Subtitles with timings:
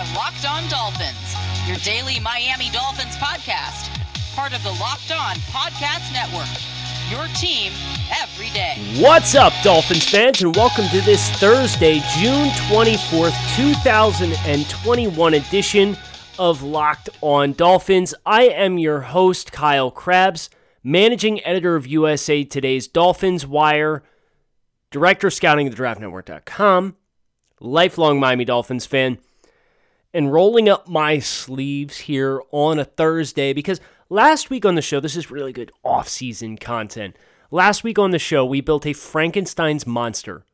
[0.00, 1.34] are Locked On Dolphins,
[1.66, 3.90] your daily Miami Dolphins podcast,
[4.34, 6.48] part of the Locked On Podcast Network.
[7.10, 7.72] Your team
[8.22, 8.76] every day.
[8.98, 15.98] What's up, Dolphins fans, and welcome to this Thursday, June 24th, 2021 edition
[16.38, 18.14] of Locked On Dolphins.
[18.24, 20.48] I am your host, Kyle Crabbs,
[20.82, 24.02] managing editor of USA Today's Dolphins Wire,
[24.90, 26.96] director of scouting at thedraftnetwork.com,
[27.60, 29.18] lifelong Miami Dolphins fan,
[30.12, 35.00] and rolling up my sleeves here on a Thursday because last week on the show,
[35.00, 37.16] this is really good off season content.
[37.50, 40.44] Last week on the show, we built a Frankenstein's monster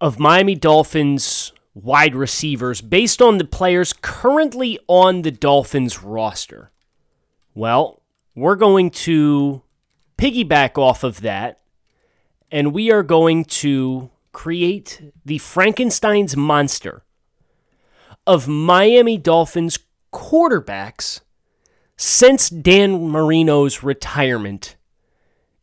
[0.00, 6.70] of Miami Dolphins wide receivers based on the players currently on the Dolphins roster.
[7.54, 8.02] Well,
[8.34, 9.62] we're going to
[10.16, 11.60] piggyback off of that
[12.50, 17.02] and we are going to create the Frankenstein's monster
[18.28, 19.78] of Miami Dolphins
[20.12, 21.22] quarterbacks
[21.96, 24.76] since Dan Marino's retirement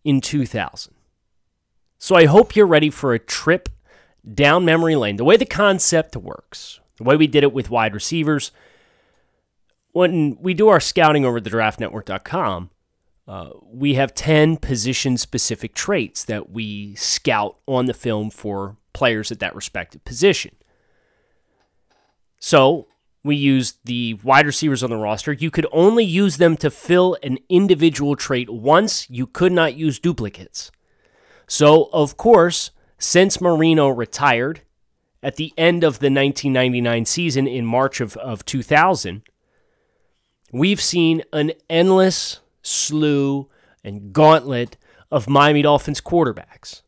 [0.03, 0.91] in 2000.
[1.99, 3.69] So I hope you're ready for a trip
[4.33, 5.17] down memory lane.
[5.17, 8.51] The way the concept works, the way we did it with wide receivers,
[9.91, 12.71] when we do our scouting over the draftnetwork.com,
[13.27, 19.31] uh, we have 10 position specific traits that we scout on the film for players
[19.31, 20.55] at that respective position.
[22.45, 22.85] So
[23.23, 25.33] we use the wide receivers on the roster.
[25.33, 29.09] You could only use them to fill an individual trait once.
[29.09, 30.69] You could not use duplicates.
[31.47, 34.61] So, of course, since Marino retired
[35.23, 39.23] at the end of the 1999 season in March of, of 2000,
[40.51, 43.49] we've seen an endless slew
[43.83, 44.77] and gauntlet
[45.09, 46.83] of Miami Dolphins quarterbacks.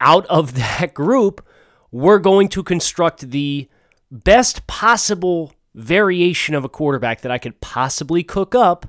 [0.00, 1.46] Out of that group,
[1.90, 3.68] we're going to construct the
[4.10, 8.86] best possible variation of a quarterback that I could possibly cook up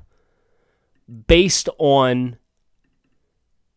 [1.26, 2.38] based on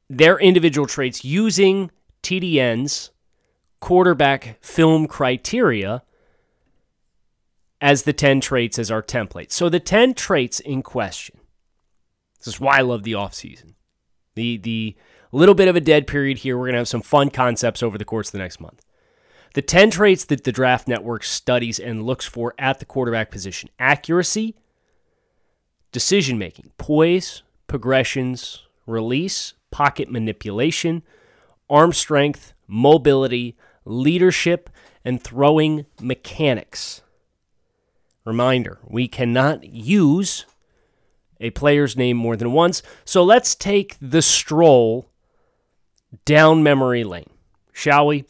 [0.09, 1.91] their individual traits using
[2.21, 3.11] TDN's
[3.79, 6.03] quarterback film criteria
[7.81, 9.51] as the 10 traits as our template.
[9.51, 11.39] So the 10 traits in question.
[12.39, 13.73] This is why I love the offseason.
[14.35, 14.95] The the
[15.33, 16.57] little bit of a dead period here.
[16.57, 18.82] We're going to have some fun concepts over the course of the next month.
[19.53, 23.69] The 10 traits that the Draft Network studies and looks for at the quarterback position
[23.77, 24.55] accuracy,
[25.91, 31.03] decision making, poise, progressions, release, pocket manipulation,
[31.69, 33.55] arm strength, mobility,
[33.85, 34.69] leadership,
[35.05, 37.01] and throwing mechanics.
[38.25, 40.45] Reminder we cannot use
[41.39, 45.09] a player's name more than once, so let's take the stroll
[46.25, 47.29] down memory lane,
[47.71, 48.25] shall we?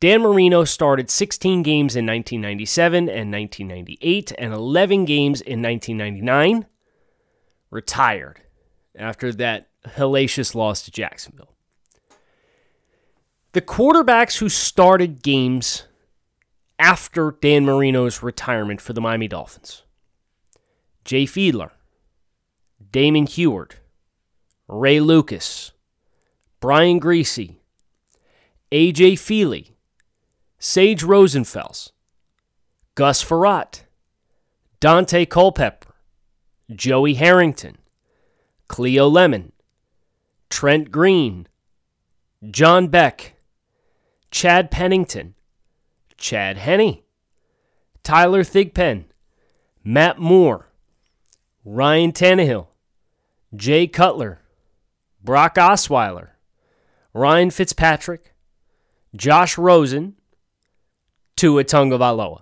[0.00, 6.66] Dan Marino started 16 games in 1997 and 1998 and 11 games in 1999.
[7.70, 8.40] Retired
[8.96, 11.54] after that hellacious loss to Jacksonville.
[13.52, 15.84] The quarterbacks who started games
[16.78, 19.82] after Dan Marino's retirement for the Miami Dolphins
[21.04, 21.70] Jay Fiedler,
[22.90, 23.76] Damon Huard,
[24.66, 25.72] Ray Lucas,
[26.60, 27.56] Brian Griese,
[28.72, 29.73] AJ Feeley,
[30.66, 31.92] Sage Rosenfels,
[32.94, 33.82] Gus Frerotte,
[34.80, 35.94] Daunte Culpepper,
[36.74, 37.76] Joey Harrington,
[38.66, 39.52] Cleo Lemon,
[40.48, 41.46] Trent Green,
[42.50, 43.34] John Beck,
[44.30, 45.34] Chad Pennington,
[46.16, 47.02] Chad Henne,
[48.02, 49.04] Tyler Thigpen,
[49.84, 50.70] Matt Moore,
[51.66, 52.68] Ryan Tannehill,
[53.54, 54.40] Jay Cutler,
[55.22, 56.28] Brock Osweiler,
[57.12, 58.32] Ryan Fitzpatrick,
[59.14, 60.16] Josh Rosen,
[61.44, 62.40] Tua Tagovailoa.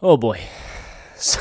[0.00, 0.40] Oh boy.
[1.20, 1.40] So,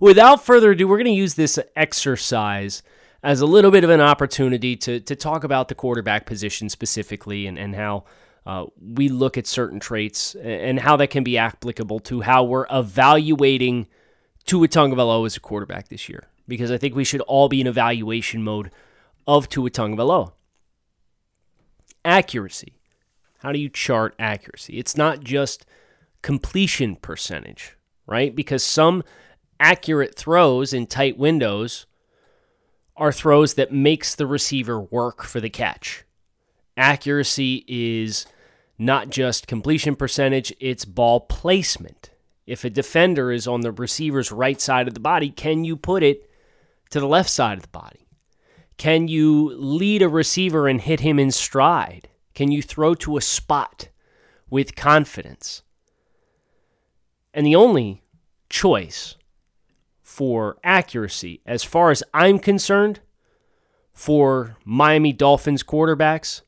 [0.00, 2.84] without further ado, we're going to use this exercise
[3.24, 7.48] as a little bit of an opportunity to, to talk about the quarterback position specifically
[7.48, 8.04] and, and how
[8.46, 12.66] uh, we look at certain traits and how that can be applicable to how we're
[12.70, 13.88] evaluating
[14.46, 16.28] Tua Tagovailoa as a quarterback this year.
[16.46, 18.70] Because I think we should all be in evaluation mode
[19.26, 20.32] of Tua Tagovailoa.
[22.04, 22.79] Accuracy.
[23.40, 24.78] How do you chart accuracy?
[24.78, 25.64] It's not just
[26.20, 27.76] completion percentage,
[28.06, 28.34] right?
[28.34, 29.02] Because some
[29.58, 31.86] accurate throws in tight windows
[32.98, 36.04] are throws that makes the receiver work for the catch.
[36.76, 38.26] Accuracy is
[38.78, 42.10] not just completion percentage, it's ball placement.
[42.46, 46.02] If a defender is on the receiver's right side of the body, can you put
[46.02, 46.28] it
[46.90, 48.06] to the left side of the body?
[48.76, 52.09] Can you lead a receiver and hit him in stride?
[52.34, 53.88] Can you throw to a spot
[54.48, 55.62] with confidence?
[57.32, 58.02] And the only
[58.48, 59.16] choice
[60.02, 63.00] for accuracy, as far as I'm concerned,
[63.92, 66.42] for Miami Dolphins quarterbacks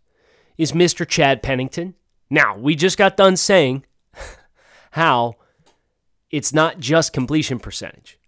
[0.59, 1.07] is Mr.
[1.07, 1.95] Chad Pennington.
[2.31, 3.85] Now, we just got done saying
[4.93, 5.35] how
[6.31, 8.19] it's not just completion percentage.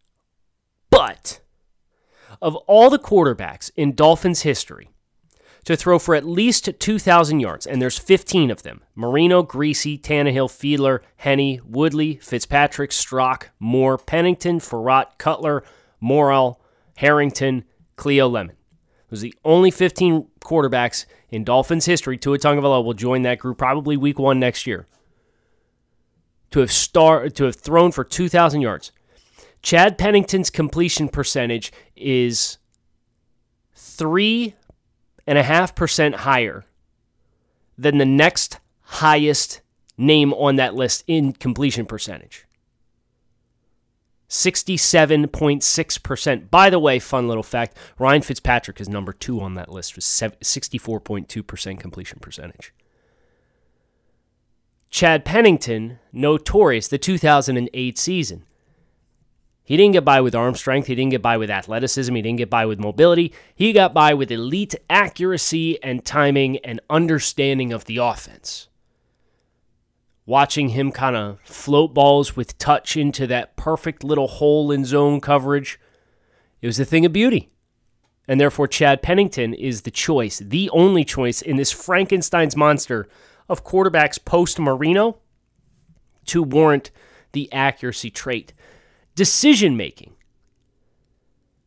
[0.91, 1.41] But
[2.41, 4.91] of all the quarterbacks in Dolphins history
[5.64, 10.49] to throw for at least 2,000 yards, and there's 15 of them Marino, Griese, Tannehill,
[10.49, 15.64] Fiedler, Henne, Woodley, Fitzpatrick, Strock, Moore, Pennington, Frerotte, Cutler,
[16.02, 16.56] Morrall,
[16.96, 17.64] Harrington,
[17.96, 18.56] Cleo Lemon.
[19.11, 22.16] Those the only 15 quarterbacks in Dolphins history.
[22.16, 24.87] Tua Tagovailoa will join that group probably week one next year.
[26.50, 28.93] To have star to have thrown for 2,000 yards.
[29.62, 32.58] Chad Pennington's completion percentage is
[33.75, 34.55] three
[35.26, 36.67] and a half percent higher
[37.76, 39.61] than the next highest
[39.97, 42.44] name on that list in completion percentage.
[44.29, 46.50] 67.6%.
[46.50, 50.05] By the way, fun little fact Ryan Fitzpatrick is number two on that list with
[50.05, 52.73] 64.2% completion percentage.
[54.91, 58.44] Chad Pennington, notorious, the 2008 season.
[59.64, 60.88] He didn't get by with arm strength.
[60.88, 62.14] He didn't get by with athleticism.
[62.14, 63.32] He didn't get by with mobility.
[63.55, 68.69] He got by with elite accuracy and timing and understanding of the offense
[70.26, 75.20] watching him kind of float balls with touch into that perfect little hole in zone
[75.20, 75.78] coverage.
[76.62, 77.50] It was a thing of beauty.
[78.26, 83.06] And therefore, Chad Pennington is the choice, the only choice in this Frankenstein's monster
[83.50, 85.19] of quarterbacks post Marino
[86.26, 86.90] to warrant
[87.32, 88.55] the accuracy trait.
[89.14, 90.14] Decision making.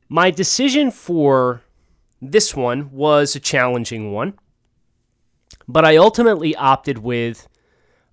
[0.09, 1.61] My decision for
[2.21, 4.33] this one was a challenging one,
[5.67, 7.47] but I ultimately opted with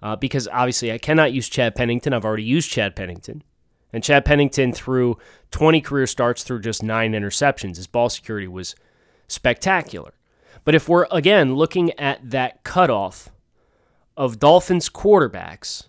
[0.03, 2.13] uh, because obviously I cannot use Chad Pennington.
[2.13, 3.43] I've already used Chad Pennington.
[3.93, 5.17] And Chad Pennington threw
[5.53, 7.77] 20 career starts through just nine interceptions.
[7.77, 8.75] His ball security was
[9.29, 10.15] spectacular.
[10.65, 13.31] But if we're, again, looking at that cutoff
[14.17, 15.85] of Dolphins quarterbacks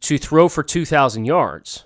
[0.00, 1.84] to throw for 2,000 yards,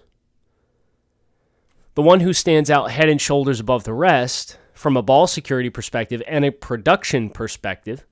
[1.97, 5.71] the one who stands out head and shoulders above the rest from a ball security
[5.71, 8.07] perspective and a production perspective,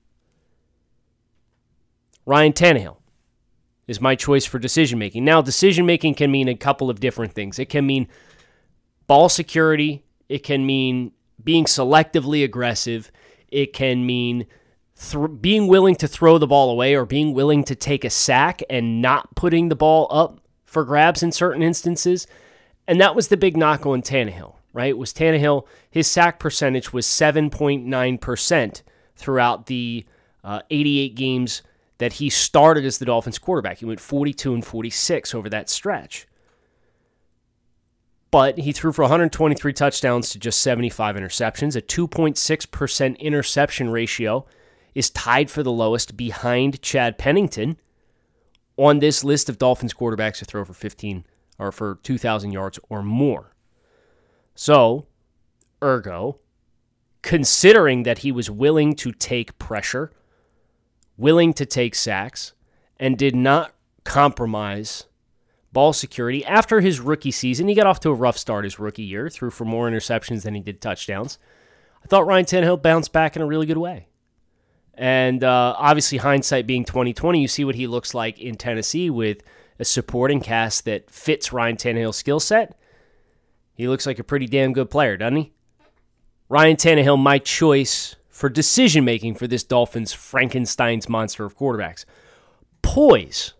[2.25, 2.97] Ryan Tannehill
[3.87, 5.23] is my choice for decision making.
[5.23, 7.59] Now, decision making can mean a couple of different things.
[7.59, 8.07] It can mean
[9.05, 11.11] ball security, it can mean
[11.43, 13.11] being selectively aggressive,
[13.49, 14.47] it can mean
[14.99, 18.63] th- being willing to throw the ball away or being willing to take a sack
[18.67, 22.25] and not putting the ball up for grabs in certain instances.
[22.87, 24.97] And that was the big knock on Tannehill, right?
[24.97, 28.81] Was Tannehill, his sack percentage was 7.9%
[29.15, 30.05] throughout the
[30.43, 31.61] uh, 88 games
[31.97, 33.79] that he started as the Dolphins quarterback.
[33.79, 36.27] He went 42 and 46 over that stretch.
[38.31, 41.75] But he threw for 123 touchdowns to just 75 interceptions.
[41.75, 44.45] A 2.6% interception ratio
[44.93, 47.77] is tied for the lowest behind Chad Pennington
[48.77, 51.23] on this list of Dolphins quarterbacks to throw for 15
[51.57, 53.55] or for 2,000 yards or more.
[54.55, 55.07] So,
[55.83, 56.39] ergo,
[57.21, 60.11] considering that he was willing to take pressure
[61.17, 62.53] willing to take sacks,
[62.99, 63.73] and did not
[64.03, 65.05] compromise
[65.73, 66.45] ball security.
[66.45, 69.49] After his rookie season, he got off to a rough start his rookie year, threw
[69.49, 71.37] for more interceptions than he did touchdowns.
[72.03, 74.07] I thought Ryan Tannehill bounced back in a really good way.
[74.93, 79.41] And uh, obviously, hindsight being 2020, you see what he looks like in Tennessee with
[79.79, 82.77] a supporting cast that fits Ryan Tannehill's skill set.
[83.73, 85.53] He looks like a pretty damn good player, doesn't he?
[86.47, 92.05] Ryan Tannehill, my choice for decision making for this Dolphins Frankenstein's monster of quarterbacks.
[92.81, 93.53] Poise,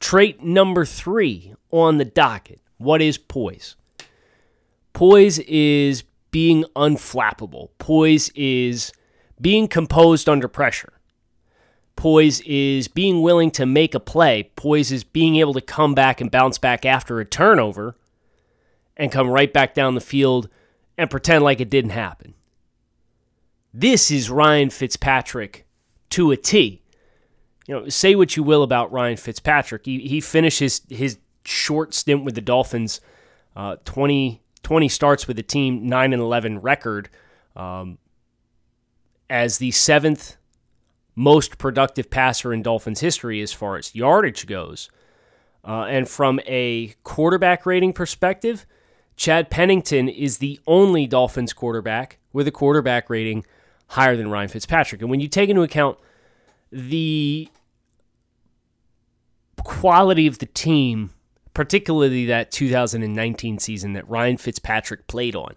[0.00, 2.60] trait number three on the docket.
[2.78, 3.76] What is poise?
[4.92, 7.68] Poise is being unflappable.
[7.78, 8.92] Poise is
[9.40, 10.93] being composed under pressure.
[11.96, 14.50] Poise is being willing to make a play.
[14.56, 17.96] Poise is being able to come back and bounce back after a turnover
[18.96, 20.48] and come right back down the field
[20.98, 22.34] and pretend like it didn't happen.
[23.72, 25.66] This is Ryan Fitzpatrick
[26.10, 26.82] to a T.
[27.66, 29.86] You know, say what you will about Ryan Fitzpatrick.
[29.86, 33.00] He, he finishes his short stint with the Dolphins,
[33.56, 37.08] uh, 20, 20 starts with the team, 9 and 11 record,
[37.56, 37.98] um,
[39.28, 40.36] as the seventh
[41.14, 44.90] most productive passer in Dolphins history as far as yardage goes.
[45.66, 48.66] Uh, and from a quarterback rating perspective,
[49.16, 53.44] Chad Pennington is the only Dolphins quarterback with a quarterback rating
[53.88, 55.00] higher than Ryan Fitzpatrick.
[55.00, 55.98] And when you take into account
[56.70, 57.48] the
[59.62, 61.10] quality of the team
[61.54, 65.54] particularly that 2019 season that Ryan Fitzpatrick played on,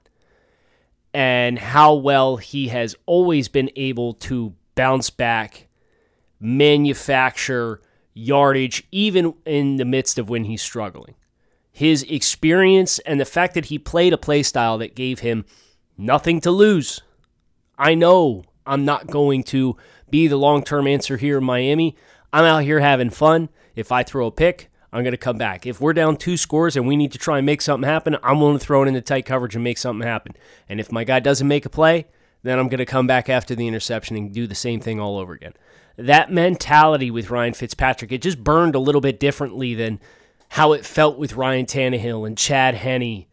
[1.14, 5.67] and how well he has always been able to bounce back,
[6.39, 7.81] manufacture
[8.13, 11.15] yardage, even in the midst of when he's struggling.
[11.72, 15.43] His experience and the fact that he played a play style that gave him
[15.98, 17.01] nothing to lose.
[17.77, 19.75] I know I'm not going to
[20.10, 21.96] be the long term answer here in Miami.
[22.31, 23.50] I'm out here having fun.
[23.75, 25.67] If I throw a pick, I'm going to come back.
[25.67, 28.39] If we're down two scores and we need to try and make something happen, I'm
[28.39, 30.34] willing to throw it into tight coverage and make something happen.
[30.67, 32.07] And if my guy doesn't make a play,
[32.48, 35.18] then I'm going to come back after the interception and do the same thing all
[35.18, 35.54] over again.
[35.98, 40.00] That mentality with Ryan Fitzpatrick, it just burned a little bit differently than
[40.50, 43.25] how it felt with Ryan Tannehill and Chad Henne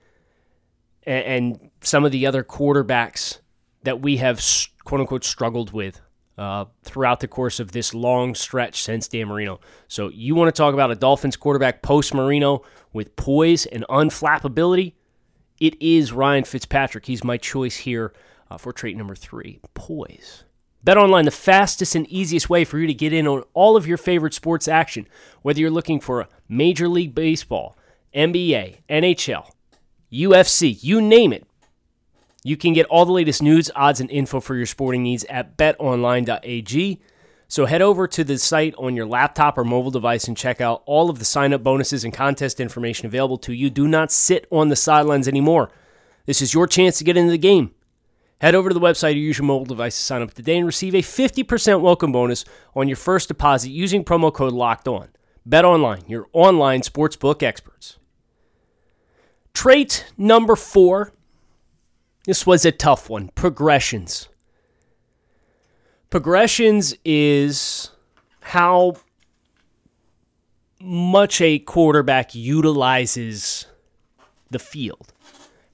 [1.05, 3.41] and, and some of the other quarterbacks
[3.83, 4.43] that we have
[4.85, 6.01] quote unquote struggled with
[6.37, 9.61] uh, throughout the course of this long stretch since Dan Marino.
[9.87, 14.95] So you want to talk about a Dolphins quarterback post Marino with poise and unflappability?
[15.61, 17.07] It is Ryan Fitzpatrick.
[17.07, 18.13] He's my choice here
[18.55, 20.45] uh, for trait number three, poise.
[20.83, 23.87] Bet online, the fastest and easiest way for you to get in on all of
[23.87, 25.09] your favorite sports action,
[25.43, 27.77] whether you're looking for Major League Baseball,
[28.15, 29.51] NBA, NHL,
[30.13, 31.47] UFC, you name it.
[32.45, 35.57] You can get all the latest news, odds, and info for your sporting needs at
[35.57, 37.01] betonline.ag.
[37.49, 40.83] So head over to the site on your laptop or mobile device and check out
[40.85, 43.71] all of the sign up bonuses and contest information available to you.
[43.71, 45.71] Do not sit on the sidelines anymore.
[46.27, 47.74] This is your chance to get into the game.
[48.45, 50.67] Head over to the website or use your mobile device to sign up today and
[50.67, 52.45] receive a 50% welcome bonus
[52.77, 55.09] on your first deposit using promo code LOCKED ON.
[55.47, 57.97] Bet online, your online sportsbook experts.
[59.55, 61.15] Trait number four
[62.27, 63.31] this was a tough one.
[63.35, 64.29] Progressions.
[66.11, 67.93] Progressions is
[68.41, 68.97] how
[70.83, 73.65] much a quarterback utilizes
[74.51, 75.14] the field.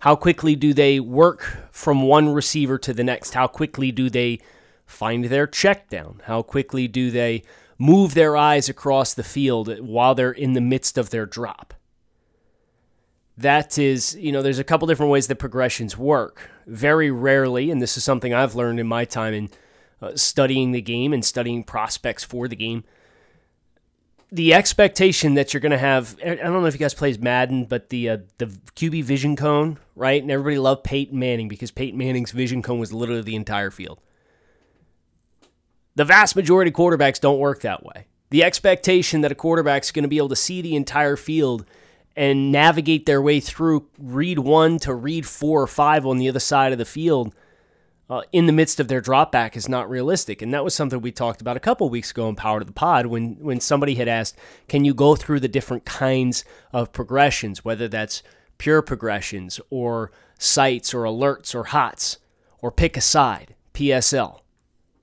[0.00, 3.35] How quickly do they work from one receiver to the next?
[3.35, 4.40] How quickly do they
[4.87, 6.21] find their check down?
[6.25, 7.42] How quickly do they
[7.78, 11.75] move their eyes across the field while they're in the midst of their drop?
[13.40, 16.50] that is, you know, there's a couple different ways that progressions work.
[16.66, 19.50] Very rarely, and this is something I've learned in my time in
[20.02, 22.85] uh, studying the game and studying prospects for the game.
[24.32, 27.64] The expectation that you're going to have, I don't know if you guys plays Madden,
[27.64, 30.22] but the uh, the QB vision cone, right?
[30.22, 33.99] And everybody loved Peyton Manning because Peyton Manning's vision cone was literally the entire field.
[35.96, 38.06] The vast majority of quarterbacks don't work that way.
[38.30, 41.66] The expectation that a quarterback's going to be able to see the entire field–
[42.16, 46.40] and navigate their way through read one to read four or five on the other
[46.40, 47.34] side of the field
[48.10, 50.42] uh, in the midst of their drop back is not realistic.
[50.42, 52.72] And that was something we talked about a couple weeks ago in Power to the
[52.72, 54.36] Pod when, when somebody had asked,
[54.68, 58.24] Can you go through the different kinds of progressions, whether that's
[58.58, 62.18] pure progressions or sights or alerts or hots
[62.58, 64.40] or pick a side, PSL?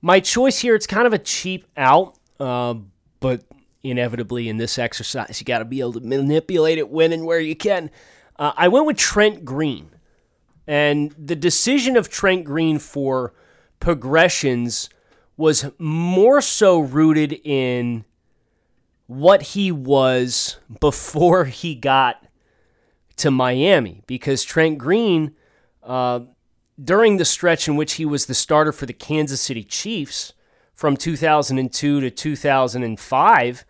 [0.02, 2.74] My choice here, it's kind of a cheap out, uh,
[3.20, 3.42] but
[3.82, 5.40] inevitably in this exercise.
[5.40, 7.90] You got to be able to manipulate it when and where you can.
[8.38, 9.90] Uh, I went with Trent Green.
[10.68, 13.32] And the decision of Trent Green for
[13.80, 14.88] progressions
[15.36, 18.04] was more so rooted in
[19.06, 22.24] what he was before he got
[23.16, 24.02] to Miami.
[24.06, 25.34] Because Trent Green,
[25.82, 26.20] uh,
[26.82, 30.34] during the stretch in which he was the starter for the Kansas City Chiefs,
[30.78, 33.64] from 2002 to 2005.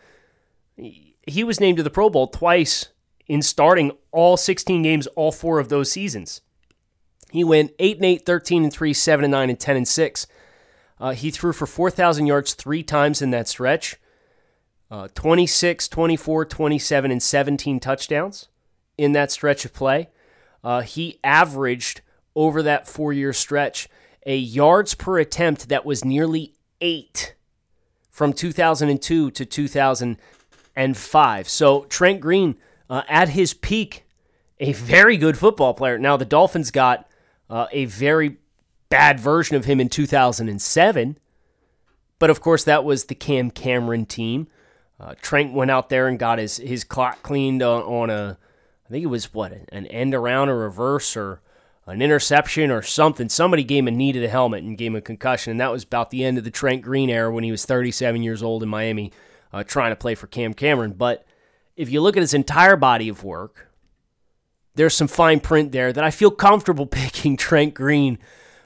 [0.77, 2.89] He was named to the Pro Bowl twice
[3.27, 6.43] in starting all 16 games, all four of those seasons.
[7.31, 10.27] He went 8 and 8, 13 and 3, 7 and 9, and 10 and 6.
[11.01, 13.97] Uh, he threw for 4,000 yards three times in that stretch
[14.91, 18.49] uh, 26, 24, 27, and 17 touchdowns
[18.97, 20.09] in that stretch of play.
[20.65, 22.01] Uh, he averaged
[22.35, 23.87] over that four year stretch
[24.27, 27.35] a yards per attempt that was nearly eight
[28.11, 31.49] from 2002 to 2005.
[31.49, 32.57] So Trent Green,
[32.91, 34.05] uh, at his peak,
[34.59, 35.99] a very good football player.
[35.99, 37.08] Now, the Dolphins got
[37.51, 38.37] uh, a very
[38.89, 41.19] bad version of him in 2007.
[42.19, 44.49] But of course, that was the Cam Cameron team.
[45.01, 48.37] Uh, Trent went out there and got his, his clock cleaned on, on a,
[48.87, 51.41] I think it was what, an end around or reverse or
[51.87, 53.29] an interception or something.
[53.29, 55.53] Somebody gave him a knee to the helmet and gave him a concussion.
[55.53, 58.23] And that was about the end of the Trent Green era when he was 37
[58.23, 59.13] years old in Miami
[59.53, 60.93] uh, trying to play for Cam Cameron.
[60.93, 61.25] But
[61.77, 63.68] if you look at his entire body of work,
[64.79, 68.17] there's some fine print there that I feel comfortable picking Trent Green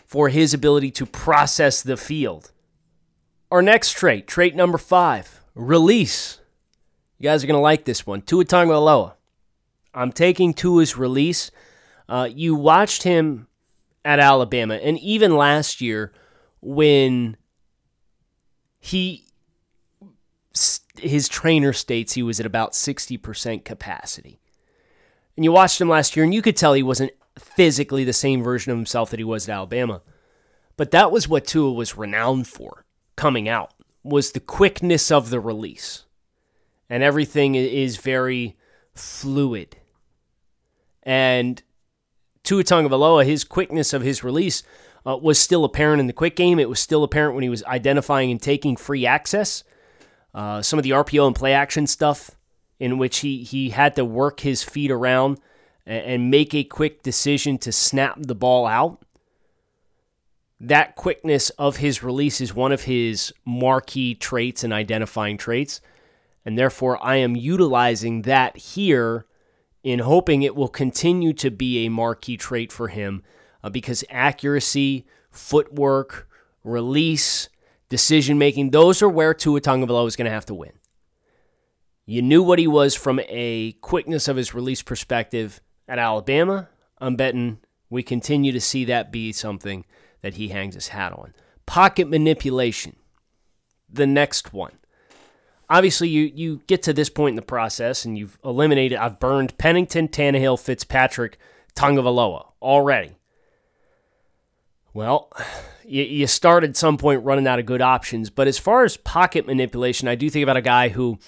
[0.04, 2.52] for his ability to process the field.
[3.50, 6.38] Our next trait, trait number five, release.
[7.18, 8.20] You guys are going to like this one.
[8.20, 9.14] Tua Tagovailoa.
[9.94, 11.50] I'm taking Tua's release.
[12.10, 13.46] Uh, you watched him
[14.04, 16.12] at Alabama, and even last year
[16.60, 17.38] when
[18.80, 19.24] he
[20.98, 24.41] his trainer states he was at about 60% capacity.
[25.36, 28.42] And you watched him last year, and you could tell he wasn't physically the same
[28.42, 30.02] version of himself that he was at Alabama.
[30.76, 32.84] But that was what Tua was renowned for
[33.16, 33.72] coming out
[34.02, 36.04] was the quickness of the release.
[36.90, 38.56] And everything is very
[38.94, 39.76] fluid.
[41.02, 41.62] And
[42.42, 44.62] Tua Tagovailoa, his quickness of his release
[45.06, 46.58] uh, was still apparent in the quick game.
[46.58, 49.64] It was still apparent when he was identifying and taking free access.
[50.34, 52.32] Uh, some of the RPO and play action stuff
[52.82, 55.38] in which he, he had to work his feet around
[55.86, 59.04] and, and make a quick decision to snap the ball out.
[60.58, 65.80] That quickness of his release is one of his marquee traits and identifying traits.
[66.44, 69.26] And therefore, I am utilizing that here
[69.84, 73.22] in hoping it will continue to be a marquee trait for him
[73.62, 76.28] uh, because accuracy, footwork,
[76.64, 77.48] release,
[77.88, 80.72] decision making, those are where Tua Tagovailoa is going to have to win.
[82.04, 86.68] You knew what he was from a quickness of his release perspective at Alabama.
[86.98, 87.58] I'm betting
[87.92, 89.84] we continue to see that be something
[90.22, 91.34] that he hangs his hat on.
[91.66, 92.96] Pocket manipulation,
[93.86, 94.72] the next one.
[95.68, 99.58] Obviously, you, you get to this point in the process and you've eliminated, I've burned
[99.58, 101.36] Pennington, Tannehill, Fitzpatrick,
[101.76, 103.16] Tagovailoa already.
[104.94, 105.30] Well,
[105.84, 108.30] you, you start at some point running out of good options.
[108.30, 111.18] But as far as pocket manipulation, I do think about a guy who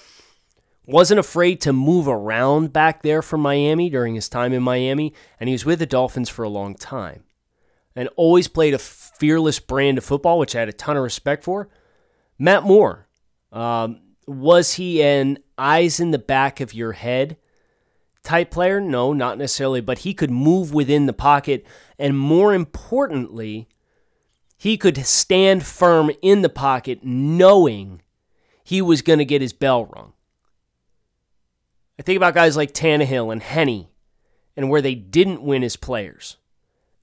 [0.85, 5.47] wasn't afraid to move around back there from Miami during his time in Miami, and
[5.49, 7.23] he was with the Dolphins for a long time.
[7.95, 11.43] And always played a fearless brand of football, which I had a ton of respect
[11.43, 11.69] for.
[12.37, 13.07] Matt Moore.
[13.51, 17.37] Um, was he an eyes in the back of your head
[18.23, 18.81] type player?
[18.81, 21.65] No, not necessarily, but he could move within the pocket.
[21.97, 23.69] And more importantly,
[24.57, 28.01] he could stand firm in the pocket knowing
[28.63, 30.13] he was going to get his bell rung.
[31.97, 33.87] I think about guys like Tannehill and Henne
[34.57, 36.37] and where they didn't win as players.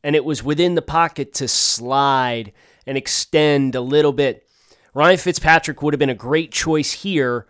[0.04, 2.52] And it was within the pocket to slide
[2.86, 4.46] and extend a little bit.
[4.94, 7.46] Ryan Fitzpatrick would have been a great choice here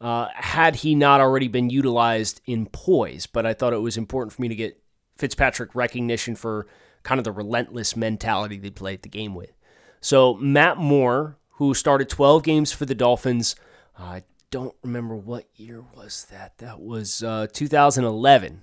[0.00, 3.26] uh, had he not already been utilized in poise.
[3.26, 4.82] But I thought it was important for me to get
[5.16, 6.66] Fitzpatrick recognition for
[7.04, 9.52] kind of the relentless mentality they played the game with.
[10.00, 13.54] So Matt Moore, who started 12 games for the Dolphins,
[13.96, 16.58] I don't remember what year was that.
[16.58, 18.62] That was uh, 2011.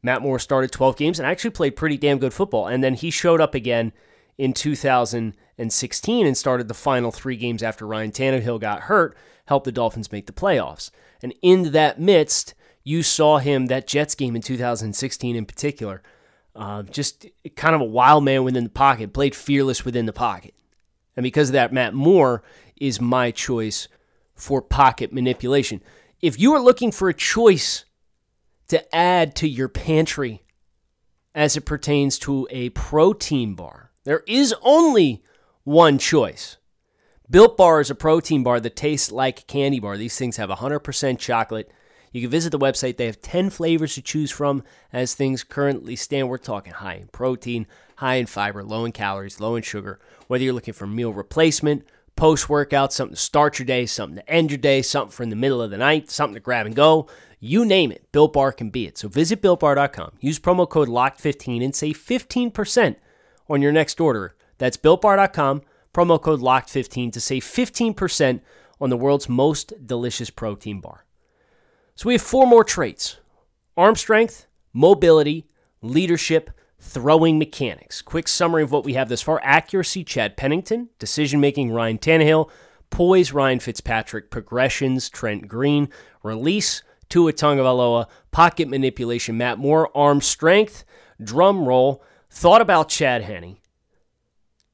[0.00, 2.68] Matt Moore started 12 games and actually played pretty damn good football.
[2.68, 3.92] And then he showed up again
[4.38, 9.72] in 2016 and started the final three games after Ryan Tannehill got hurt, helped the
[9.72, 10.92] Dolphins make the playoffs.
[11.20, 12.54] And in that midst,
[12.84, 16.00] you saw him, that Jets game in 2016 in particular,
[16.54, 20.54] uh, just kind of a wild man within the pocket, played fearless within the pocket.
[21.16, 22.44] And because of that, Matt Moore
[22.76, 23.88] is my choice
[24.40, 25.82] for pocket manipulation.
[26.20, 27.84] If you are looking for a choice
[28.68, 30.42] to add to your pantry
[31.34, 35.22] as it pertains to a protein bar, there is only
[35.64, 36.56] one choice.
[37.28, 39.96] Built Bar is a protein bar that tastes like candy bar.
[39.96, 41.70] These things have 100% chocolate,
[42.12, 42.96] you can visit the website.
[42.96, 46.28] They have 10 flavors to choose from as things currently stand.
[46.28, 50.00] We're talking high in protein, high in fiber, low in calories, low in sugar.
[50.26, 51.84] Whether you're looking for meal replacement,
[52.20, 55.30] post workout, something to start your day, something to end your day, something for in
[55.30, 57.08] the middle of the night, something to grab and go,
[57.40, 58.98] you name it, Built Bar can be it.
[58.98, 62.96] So visit BuiltBar.com, use promo code LOCKED15 and save 15%
[63.48, 64.36] on your next order.
[64.58, 65.62] That's BuiltBar.com,
[65.94, 68.40] promo code LOCKED15 to save 15%
[68.82, 71.06] on the world's most delicious protein bar.
[71.94, 73.16] So we have four more traits
[73.78, 75.46] arm strength, mobility,
[75.80, 78.02] leadership, throwing mechanics.
[78.02, 79.40] Quick summary of what we have thus far.
[79.44, 82.50] Accuracy, Chad Pennington, decision making, Ryan Tannehill,
[82.88, 85.88] poise, Ryan Fitzpatrick, progressions, Trent Green,
[86.22, 90.84] release, Tua Tagovailoa, pocket manipulation, Matt Moore, arm strength,
[91.22, 93.58] drum roll, thought about Chad Henne,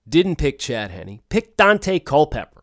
[0.08, 2.62] didn't pick Chad Henne, picked Daunte Culpepper.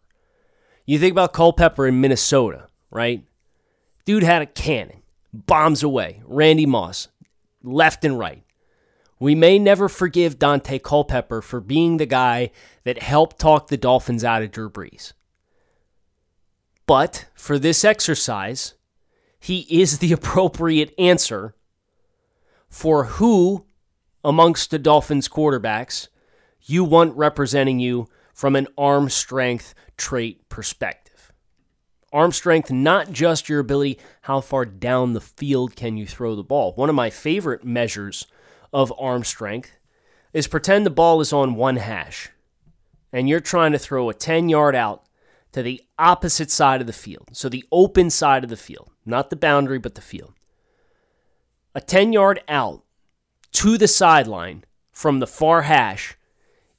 [0.86, 3.24] You think about Culpepper in Minnesota, right?
[4.06, 5.02] Dude had a cannon,
[5.34, 6.22] bombs away.
[6.26, 7.08] Randy Moss,
[7.64, 8.43] left and right.
[9.24, 12.52] We may never forgive Daunte Culpepper for being the guy
[12.84, 15.14] that helped talk the Dolphins out of Drew Brees.
[16.86, 18.74] But for this exercise,
[19.40, 21.56] he is the appropriate answer
[22.68, 23.64] for who
[24.26, 26.10] amongst the Dolphins quarterbacks
[26.62, 31.32] you want representing you from an arm strength trait perspective.
[32.12, 36.44] Arm strength, not just your ability, how far down the field can you throw the
[36.44, 36.74] ball.
[36.74, 38.28] One of my favorite measures
[38.74, 39.72] of arm strength
[40.34, 42.30] is pretend the ball is on one hash
[43.12, 45.04] and you're trying to throw a 10 yard out
[45.52, 47.30] to the opposite side of the field.
[47.34, 50.34] So the open side of the field, not the boundary, but the field.
[51.76, 52.84] A 10 yard out
[53.54, 56.18] to the sideline from the far hash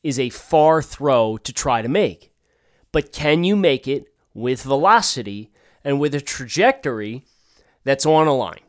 [0.02, 2.32] is a far throw to try to make.
[2.90, 5.50] But can you make it with velocity
[5.84, 7.24] and with a trajectory
[7.84, 8.63] that's on a line.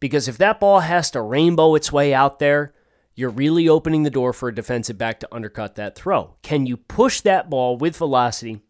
[0.00, 2.74] Because if that ball has to rainbow its way out there,
[3.14, 6.36] you're really opening the door for a defensive back to undercut that throw.
[6.42, 8.60] Can you push that ball with velocity?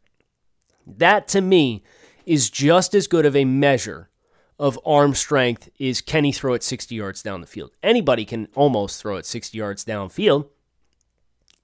[0.86, 1.84] That to me
[2.26, 4.10] is just as good of a measure
[4.58, 7.70] of arm strength is can he throw it 60 yards down the field?
[7.82, 10.48] Anybody can almost throw it 60 yards downfield.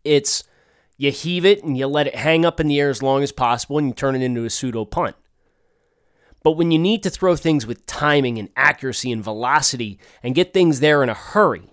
[0.04, 0.44] It's
[0.96, 3.32] you heave it and you let it hang up in the air as long as
[3.32, 5.16] possible and you turn it into a pseudo punt.
[6.46, 10.54] But when you need to throw things with timing and accuracy and velocity and get
[10.54, 11.72] things there in a hurry,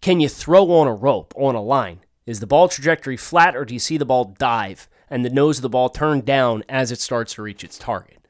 [0.00, 2.00] can you throw on a rope, on a line?
[2.24, 5.58] Is the ball trajectory flat or do you see the ball dive and the nose
[5.58, 8.26] of the ball turn down as it starts to reach its target?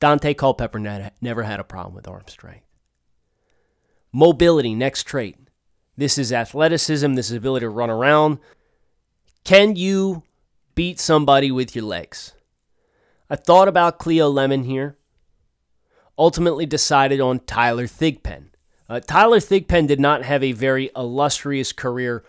[0.00, 2.64] Daunte Culpepper never had a problem with arm strength.
[4.10, 5.36] Mobility, next trait.
[5.98, 8.38] This is athleticism, this is ability to run around,
[9.44, 10.22] can you
[10.74, 12.32] beat somebody with your legs?
[13.28, 14.96] I thought about Cleo Lemon here.
[16.18, 18.46] Ultimately decided on Tyler Thigpen.
[18.88, 22.24] Uh, Tyler Thigpen did not have a very illustrious career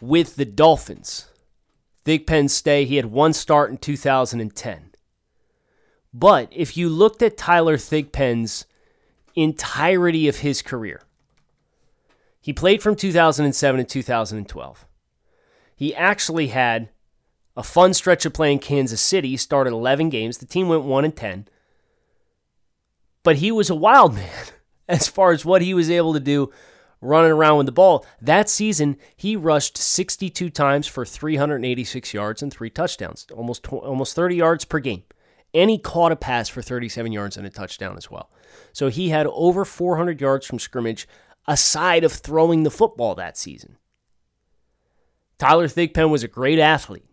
[0.00, 1.28] with the Dolphins.
[2.04, 4.90] Thigpen's stay, he had one start in 2010.
[6.12, 8.66] But if you looked at Tyler Thigpen's
[9.34, 11.02] entirety of his career,
[12.40, 14.86] he played from 2007 to 2012
[15.82, 16.90] he actually had
[17.56, 20.38] a fun stretch of playing Kansas City, started 11 games.
[20.38, 21.48] The team went 1 and 10.
[23.22, 24.46] But he was a wild man
[24.88, 26.50] as far as what he was able to do
[27.00, 28.06] running around with the ball.
[28.20, 34.36] That season, he rushed 62 times for 386 yards and three touchdowns, almost almost 30
[34.36, 35.02] yards per game.
[35.52, 38.30] And he caught a pass for 37 yards and a touchdown as well.
[38.72, 41.06] So he had over 400 yards from scrimmage
[41.46, 43.76] aside of throwing the football that season.
[45.38, 47.04] Tyler Thigpen was a great athlete.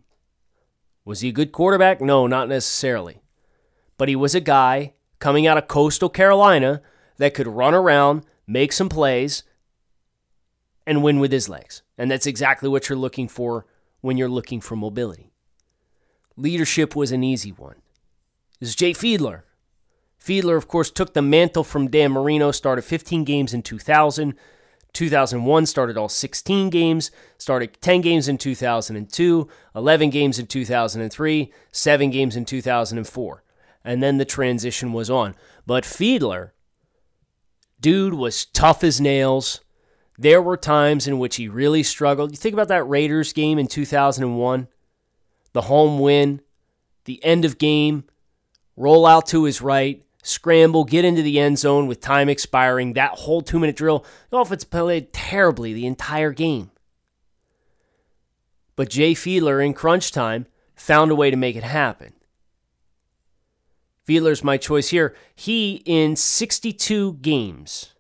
[1.10, 2.02] Was he a good quarterback?
[2.02, 3.24] No, not necessarily.
[3.98, 6.84] But he was a guy coming out of coastal Carolina
[7.18, 9.42] that could run around, make some plays,
[10.86, 11.82] and win with his legs.
[11.98, 13.66] And that's exactly what you're looking for
[14.02, 15.32] when you're looking for mobility.
[16.38, 17.82] Leadership was an easy one.
[18.60, 19.42] This is Jay Fiedler.
[20.24, 24.36] Fiedler, of course, took the mantle from Dan Marino, started 15 games in 2000,
[24.94, 32.10] 2001 started all 16 games, started 10 games in 2002, 11 games in 2003, 7
[32.10, 33.44] games in 2004.
[33.84, 35.36] And then the transition was on.
[35.66, 36.52] But Fiedler,
[37.80, 39.62] dude was tough as nails.
[40.18, 42.32] There were times in which he really struggled.
[42.32, 44.68] You think about that Raiders game in 2001,
[45.54, 46.42] the home win,
[47.06, 48.04] the end of game,
[48.76, 53.12] roll out to his right, scramble, get into the end zone with time expiring, that
[53.12, 54.06] whole two minute drill.
[54.30, 56.72] The offense played terribly the entire game.
[58.76, 62.14] But Jay Fiedler in crunch time found a way to make it happen.
[64.08, 65.16] Fiedler's my choice here.
[65.36, 67.94] He, in 62 games,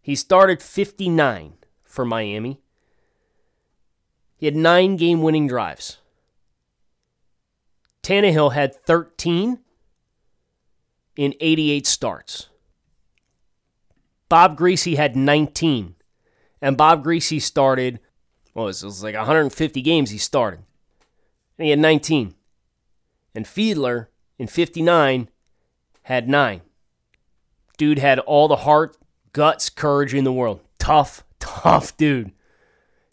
[0.00, 2.60] he started 59 for Miami.
[4.36, 5.98] He had nine game winning drives.
[8.04, 9.58] Tannehill had 13
[11.18, 12.48] in 88 starts.
[14.28, 15.96] Bob Griese had 19.
[16.62, 17.98] And Bob Griese started,
[18.54, 18.86] was it?
[18.86, 20.60] was like 150 games he started.
[21.58, 22.34] And he had 19.
[23.34, 24.06] And Fiedler
[24.38, 25.28] in 59
[26.02, 26.60] had 9.
[27.76, 28.96] Dude had all the heart,
[29.32, 30.60] guts, courage in the world.
[30.78, 32.30] Tough, tough dude.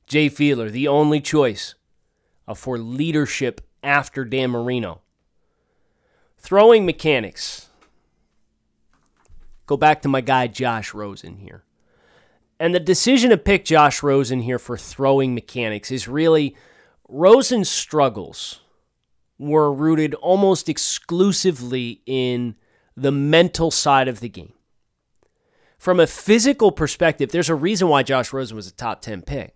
[0.06, 1.74] Jay Fiedler, the only choice
[2.54, 5.02] for leadership after Dan Marino.
[6.38, 7.65] Throwing mechanics
[9.66, 11.64] go back to my guy Josh Rosen here.
[12.60, 16.56] And the decision to pick Josh Rosen here for throwing mechanics is really
[17.08, 18.62] Rosen's struggles
[19.38, 22.56] were rooted almost exclusively in
[22.96, 24.54] the mental side of the game.
[25.78, 29.56] From a physical perspective, there's a reason why Josh Rosen was a top 10 pick.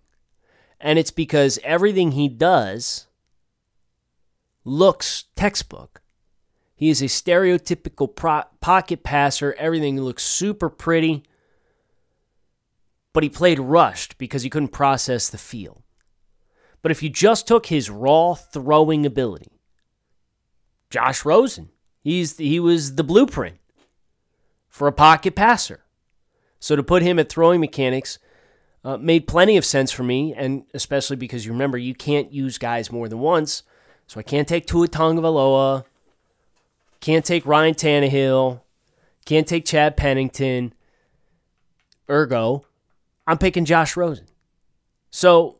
[0.80, 3.08] And it's because everything he does
[4.64, 6.02] looks textbook.
[6.80, 9.54] He is a stereotypical pro- pocket passer.
[9.58, 11.24] Everything looks super pretty.
[13.12, 15.84] But he played rushed because he couldn't process the field.
[16.82, 19.60] But if you just took his raw throwing ability,
[20.90, 21.70] Josh Rosen,
[22.02, 23.58] He's he was the blueprint
[24.70, 25.82] for a pocket passer.
[26.60, 28.20] So to put him at throwing mechanics
[28.84, 32.58] uh, made plenty of sense for me, and especially because you remember you can't use
[32.58, 33.64] guys more than once.
[34.08, 35.84] So I can't take Tua Tagovailoa,
[37.02, 38.62] can't take Ryan Tannehill,
[39.26, 40.74] can't take Chad Pennington.
[42.10, 42.66] Ergo,
[43.28, 44.26] I'm picking Josh Rosen.
[45.12, 45.60] So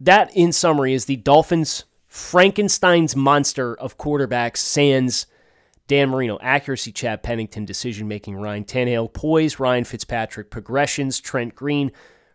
[0.00, 5.26] that, in summary, is the Dolphins' Frankenstein's monster of quarterbacks, sans
[5.86, 11.92] Dan Marino, accuracy, Chad Pennington, decision making, Ryan Tannehill, poise, Ryan Fitzpatrick, progressions, Trent Green,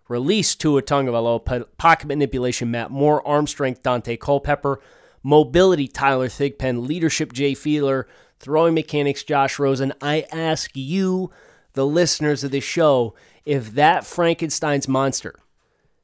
[0.07, 4.81] release, Tua Tagovailoa, pocket manipulation, Matt Moore, arm strength, Daunte Culpepper,
[5.23, 8.03] mobility, Tyler Thigpen, leadership, Jay Fiedler,
[8.45, 9.91] throwing mechanics, Josh Rosen.
[10.03, 11.31] I ask you,
[11.73, 15.33] the listeners of this show, if that Frankenstein's monster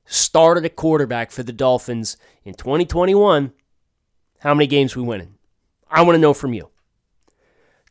[0.05, 3.53] started a quarterback for the Dolphins in 2021,
[4.39, 5.35] how many games we winning?
[5.87, 6.69] I want to know from you.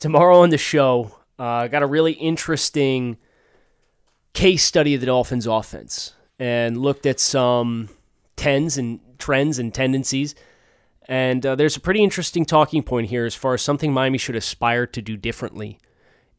[0.01, 3.19] Tomorrow on the show, I uh, got a really interesting
[4.33, 7.89] case study of the Dolphins offense and looked at some
[8.35, 10.35] tens and trends and tendencies.
[11.11, 14.37] And uh, there's a pretty interesting talking point here as far as something Miami should
[14.37, 15.77] aspire to do differently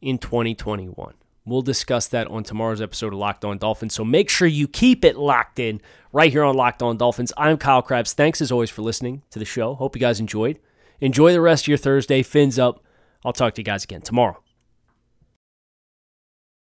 [0.00, 1.12] in 2021.
[1.44, 3.92] We'll discuss that on tomorrow's episode of Locked On Dolphins.
[3.92, 7.34] So make sure you keep it locked in right here on Locked On Dolphins.
[7.36, 8.14] I'm Kyle Crabbs.
[8.14, 9.74] Thanks as always for listening to the show.
[9.74, 10.58] Hope you guys enjoyed.
[11.02, 12.22] Enjoy the rest of your Thursday.
[12.22, 12.82] Fins up.
[13.26, 14.42] I'll talk to you guys again tomorrow.